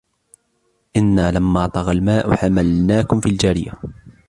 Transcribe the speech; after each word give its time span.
إِنَّا 0.95 1.31
لَمَّا 1.31 1.67
طَغَى 1.67 1.91
الْمَاءُ 1.91 2.33
حَمَلْنَاكُمْ 2.35 3.19
فِي 3.21 3.29
الْجَارِيَةِ 3.29 3.73